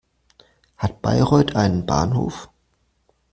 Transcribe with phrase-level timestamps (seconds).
[0.77, 2.49] Hat Bayreuth einen Bahnhof?